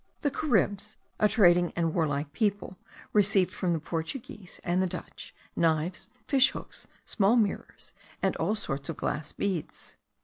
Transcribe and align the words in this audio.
The 0.21 0.31
Caribs, 0.31 0.97
a 1.19 1.27
trading 1.29 1.73
and 1.75 1.93
warlike 1.93 2.33
people, 2.33 2.75
received 3.13 3.51
from 3.51 3.73
the 3.73 3.79
Portuguese 3.79 4.59
and 4.63 4.81
the 4.81 4.87
Dutch, 4.87 5.35
knives, 5.55 6.09
fish 6.27 6.49
hooks, 6.53 6.87
small 7.05 7.35
mirrors, 7.35 7.93
and 8.19 8.35
all 8.37 8.55
sorts 8.55 8.89
of 8.89 8.97
glass 8.97 9.31
beads. 9.31 9.95